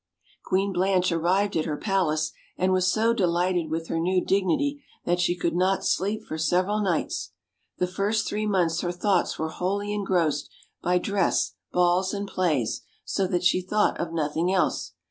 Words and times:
Queen 0.43 0.73
Blanche 0.73 1.11
arrived 1.11 1.55
at 1.55 1.65
her 1.65 1.77
palace, 1.77 2.31
and 2.57 2.73
was 2.73 2.91
so 2.91 3.13
de 3.13 3.27
lighted 3.27 3.69
with 3.69 3.87
her 3.87 3.99
new 3.99 4.19
dignity 4.25 4.83
that 5.05 5.19
she 5.19 5.37
could 5.37 5.55
not 5.55 5.85
sleep 5.85 6.23
for 6.23 6.39
several 6.39 6.81
nights. 6.81 7.33
The 7.77 7.85
first 7.85 8.27
three 8.27 8.47
months 8.47 8.81
her 8.81 8.91
thoughts 8.91 9.37
were 9.37 9.49
wholly 9.49 9.93
engrossed 9.93 10.49
by 10.81 10.97
dress, 10.97 11.53
balls, 11.71 12.15
and 12.15 12.27
plays, 12.27 12.81
so 13.05 13.27
that 13.27 13.43
she 13.43 13.61
thought 13.61 13.99
of 13.99 14.11
nothing 14.11 14.51
else. 14.51 14.93